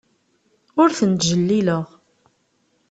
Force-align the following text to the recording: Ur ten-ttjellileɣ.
Ur 0.81 0.89
ten-ttjellileɣ. 0.97 1.85